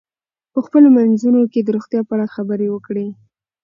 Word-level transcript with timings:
په 0.53 0.59
خپلو 0.65 0.87
منځونو 0.97 1.41
کې 1.51 1.59
د 1.63 1.69
روغتیا 1.75 2.01
په 2.07 2.13
اړه 2.15 2.27
خبرې 2.35 2.67
وکړئ. 2.71 3.07